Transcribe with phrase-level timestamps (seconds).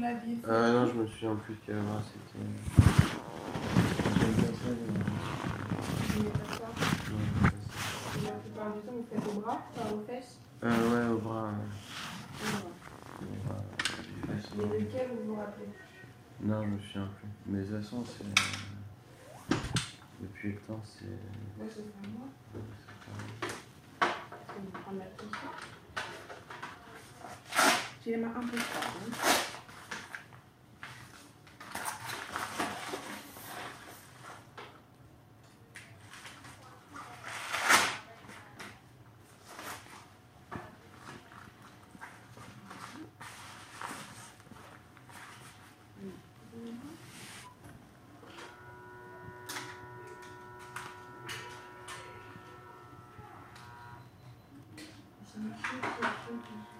[0.00, 2.44] l'aviez fait Euh, non, je me souviens plus de quelle heure c'était.
[4.18, 5.04] J'aime pas ça, mais-
[6.14, 6.68] Vous pas ça
[7.10, 8.18] non, j'aime pas ça.
[8.18, 11.18] Et La plupart du temps, vous faites au bras, pas aux fesses Euh, ouais, au
[11.18, 11.44] bras.
[11.44, 11.50] ouais.
[12.42, 12.44] Au
[13.46, 13.64] bras, ouais.
[14.28, 15.68] Mais Ouais, lequel vous vous rappelez?
[15.68, 17.28] C'est- Non, je me souviens plus.
[17.46, 18.24] Mais de toute façon, c'est.
[18.24, 19.56] euh,
[20.22, 21.04] Depuis le temps, c'est.
[21.58, 22.26] Moi, ce sera moi.
[24.48, 25.50] c'est vais prendre la ça.
[28.04, 28.94] J'ai les mains un peu froides.
[28.96, 29.25] hein.
[56.50, 56.75] Mm-hmm.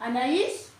[0.00, 0.70] Anaïs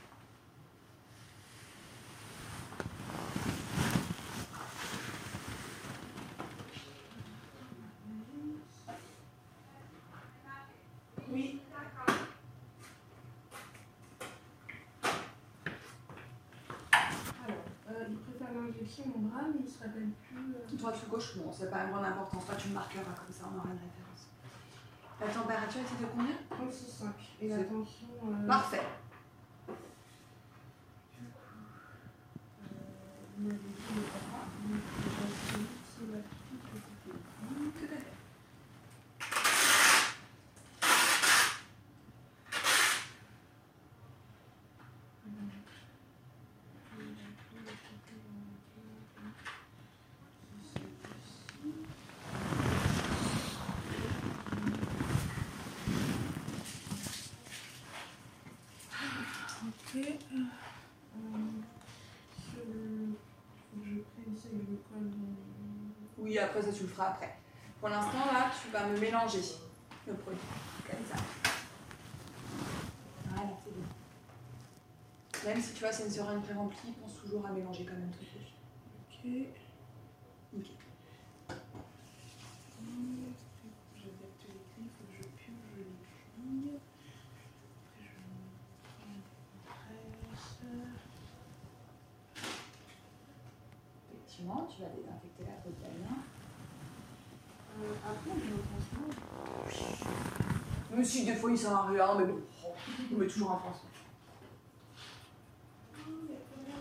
[11.30, 11.60] Oui.
[16.92, 20.54] Alors, euh, il préfère l'injection au bras, mais il se rappelle plus.
[20.54, 22.46] euh, Toi, tu gauche, bon, c'est pas une grande importance.
[22.46, 24.11] Toi, tu me marqueras comme ça, on aura une référence.
[25.24, 26.34] La température était de combien?
[26.50, 27.06] 36,5.
[27.40, 28.08] Et la tension.
[28.24, 28.82] euh, Parfait.
[29.68, 29.72] euh,
[33.42, 37.72] dit le bras, donc je vais essayer si la petite était bonne.
[37.72, 38.12] Tout à fait.
[59.66, 59.96] Ok.
[59.96, 61.60] Euh,
[62.34, 63.14] sur le-
[63.70, 65.06] faut que je préessaye le col.
[65.06, 67.36] euh, Oui, après, ça, tu le feras après.
[67.78, 69.40] Pour l'instant, là, tu vas me mélanger
[70.06, 70.40] le produit.
[70.90, 71.22] Comme ça.
[73.28, 73.84] Voilà, c'est bon.
[75.50, 78.24] Même si tu vois, c'est une seringue pré-remplie, pense toujours à mélanger quand même ton
[78.24, 78.48] truc.
[79.10, 79.24] Ok.
[80.54, 80.76] Nickel.
[82.80, 83.34] Hum,
[83.94, 85.84] J'adapte les clés, il faut que je purge les
[86.34, 86.80] filles.
[89.68, 90.00] Après,
[90.32, 91.12] je presse.
[94.42, 96.16] Tu vas désinfecter la peau bien.
[97.78, 99.08] Euh, après, on met au pansement.
[100.92, 102.40] Mais si, des fois, il sert à rien, mais bon.
[103.12, 103.88] On met toujours un pansement.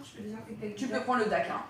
[0.03, 1.61] Je peux désinfecter avec Tu peux prendre le DAC, hein.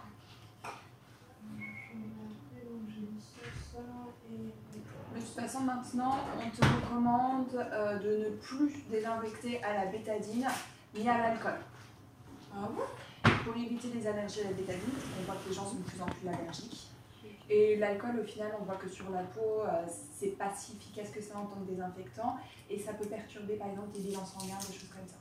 [5.14, 10.48] De toute façon, maintenant, on te recommande euh, de ne plus désinfecter à la bétadine
[10.96, 11.60] ni à l'alcool.
[13.52, 15.84] Pour éviter les allergies à la bétadine, parce qu'on voit que les gens sont de
[15.84, 16.88] plus en plus allergiques.
[17.50, 19.86] Et l'alcool, au final, on voit que sur la peau, euh,
[20.18, 22.38] c'est pas si efficace que ça en tant que désinfectant.
[22.70, 25.18] Et ça peut perturber, par exemple, tes bilans sanguins, des choses comme ça.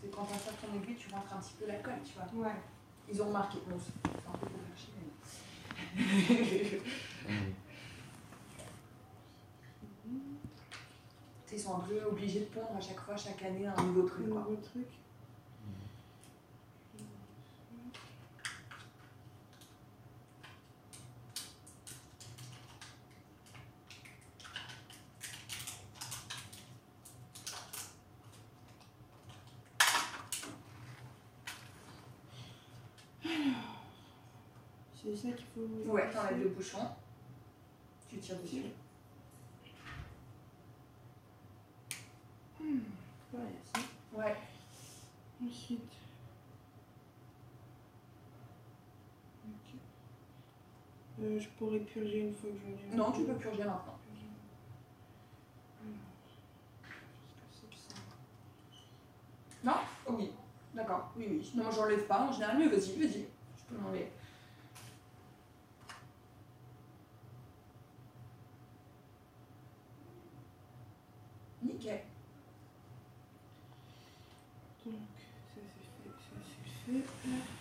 [0.00, 2.46] C'est quand on sort ton aiguille, tu rentres un petit peu l'alcool, tu vois.
[2.46, 2.56] Ouais.
[3.12, 3.58] Ils ont remarqué.
[3.68, 4.46] Bon, c'est un peu
[5.96, 6.00] mais
[7.28, 7.52] Ouais.
[11.52, 14.26] Ils sont un peu obligés de pondre à chaque fois, chaque année, un nouveau truc.
[14.26, 14.40] Le Quoi.
[14.40, 14.86] nouveau truc.
[34.94, 35.90] C'est ça qu'il faut.
[35.90, 36.78] Ouais, t'enlèves le bouchon.
[38.08, 38.62] Tu tires dessus.
[43.32, 43.40] Ouais,
[43.74, 43.80] ça.
[44.18, 44.36] Ouais.
[45.44, 45.92] Ensuite.
[49.46, 49.80] Ok.
[51.20, 52.96] Euh, je pourrais purger une fois que je.
[52.96, 53.98] Non, tu peux purger maintenant.
[59.64, 59.74] Non?
[60.06, 60.32] Oh Oui.
[60.74, 61.12] D'accord.
[61.16, 61.52] Oui, oui.
[61.54, 63.26] Non, j'enlève pas en général, mais vas-y, vas-y.
[63.56, 64.10] Je peux l'enlever.
[71.62, 72.00] Nickel.
[74.84, 74.94] Donc,
[75.54, 76.40] ça c'est fait, ça
[76.84, 77.52] c'est fait.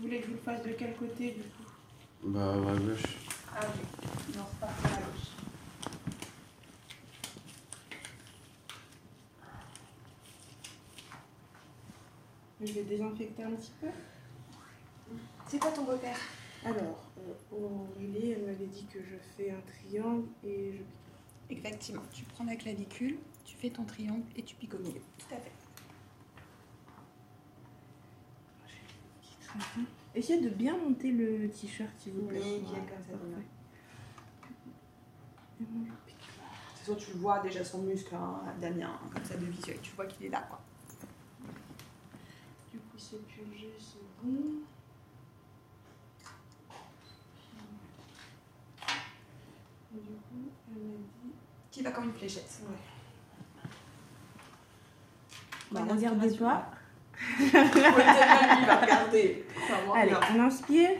[0.00, 1.70] Vous voulez que je vous le fasse de quel côté du coup
[2.24, 3.02] Bah, à gauche.
[3.54, 4.34] Ah oui.
[4.34, 5.28] Non, c'est pas à la gauche.
[12.62, 13.88] Je vais désinfecter un petit peu.
[15.46, 16.16] C'est quoi ton repère
[16.64, 21.58] Alors, euh, Aurélie, elle m'avait dit que je fais un triangle et je pique.
[21.58, 22.02] Exactement.
[22.10, 25.02] Tu prends la clavicule, tu fais ton triangle et tu piques au milieu.
[25.18, 25.52] Tout à fait.
[30.14, 32.38] Essayez de bien monter le t-shirt s'il vous plaît.
[32.40, 33.12] Nickel, Voilà, comme ça.
[36.74, 39.78] C'est sûr, tu le vois déjà son muscle, hein, Damien, hein, comme ça de visuel.
[39.82, 40.60] Tu vois qu'il est là, quoi.
[42.72, 44.60] Du coup, c'est purgé, c'est bon.
[49.92, 51.32] Et du coup, elle m'a dit.
[51.70, 52.62] Qui va comme une fléchette.
[52.62, 52.76] Ouais.
[55.72, 56.70] Bah, Bah, regardez pas.
[57.38, 59.44] Il va regarder.
[59.94, 60.90] Allez, on inspire.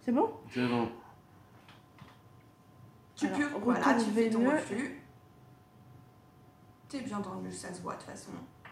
[0.00, 0.30] C'est bon?
[0.52, 0.88] C'est bon.
[3.14, 5.02] Tu Alors, peux, voilà, tu fais ton reflux.
[6.88, 8.30] T'es bien dans le ça se voit de toute façon.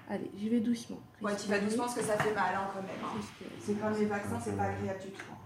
[0.08, 1.00] Allez, j'y vais doucement.
[1.22, 2.90] Ouais, tu vas doucement parce que ça fait mal hein, quand même.
[3.02, 3.48] hein.
[3.58, 5.24] C'est comme les vaccins, c'est pas agréable du tout.
[5.32, 5.36] hein.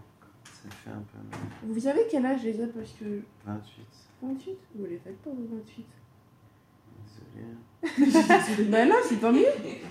[0.44, 1.38] Ça fait un peu mal.
[1.62, 3.22] Vous savez quel âge les a parce que.
[3.46, 3.86] 28.
[4.20, 5.86] 28 Vous les faites pas, vous, 28
[8.70, 9.46] Bah non, c'est tant mieux.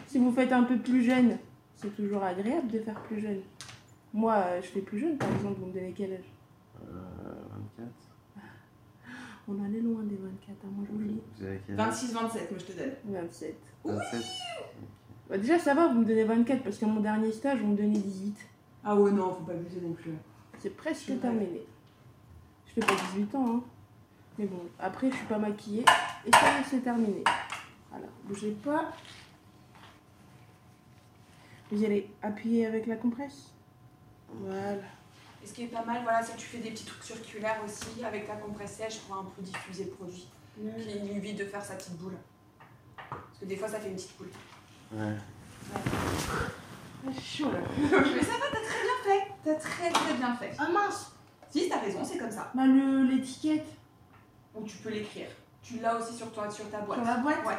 [0.08, 1.38] Si vous faites un peu plus jeune,
[1.76, 3.40] c'est toujours agréable de faire plus jeune.
[4.14, 6.32] Moi, euh, je fais plus jeune, par exemple, vous me donnez quel âge?
[6.82, 7.34] Euh,
[7.78, 7.90] 24.
[9.50, 11.22] On en est loin des 24, hein, moi je vous le dis.
[11.40, 11.88] Vous avez quel âge?
[11.88, 12.92] 26, 27, moi je te donne.
[13.06, 13.56] 27.
[13.86, 14.22] 27.
[15.30, 17.78] Bah, déjà, ça va, vous me donnez 24 parce qu'à mon dernier stage, on me
[17.78, 18.36] donnait 18.
[18.84, 20.12] Ah ouais, non, faut pas abuser non plus.
[20.60, 21.62] C'est presque terminé.
[22.66, 23.64] Je fais pas 18 ans, hein.
[24.38, 25.86] Mais bon, après, je suis pas maquillée
[26.26, 27.24] et ça c'est terminé.
[27.90, 28.92] Voilà, bougez pas.
[31.72, 33.52] Vous allez appuyer avec la compresse.
[34.30, 34.74] Voilà.
[35.44, 37.58] Et ce qui est pas mal, voilà, c'est que tu fais des petits trucs circulaires
[37.66, 40.28] aussi avec ta compresse sèche pour un peu diffuser le produit.
[40.56, 42.18] Qui lui évite de faire sa petite boule.
[42.98, 44.30] Parce que des fois, ça fait une petite boule.
[44.94, 45.14] Ouais.
[45.74, 47.60] Ah, chaud là.
[47.80, 49.28] Mais ça va, t'as très bien fait.
[49.44, 50.52] T'as très très bien fait.
[50.58, 51.12] Ah mince
[51.52, 52.52] Si, t'as raison, c'est comme ça.
[52.56, 53.68] Bah, le- l'étiquette
[54.58, 55.28] Ou tu peux l'écrire.
[55.62, 57.00] Tu l'as aussi sur, toi, sur ta boîte.
[57.00, 57.58] sur la boîte Ouais.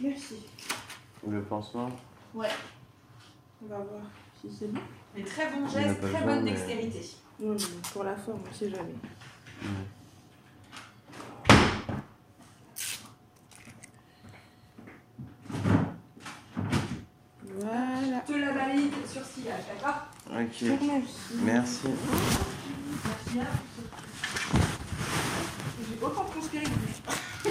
[0.00, 0.36] Merci.
[1.28, 1.90] Le pansement
[2.34, 2.48] On va
[3.78, 4.02] voir
[4.40, 4.80] si c'est bon.
[5.14, 7.00] Mais très bon geste, très besoin, bonne mais- dextérité.
[7.40, 7.58] Non, non,
[7.92, 8.94] pour la forme, on sait jamais.
[9.62, 9.68] Ouais.
[17.58, 18.22] Voilà.
[18.26, 20.06] Je te la valide sur sillage, d'accord?
[20.26, 20.62] Ok.
[20.62, 21.34] Merci.
[21.42, 21.88] Merci.
[23.04, 23.79] Merci à
[25.78, 27.50] J'ai autant transpiré que vous.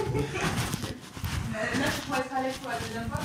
[1.52, 3.20] Là, tu pourrais être à l'aise pour la deuxième fois.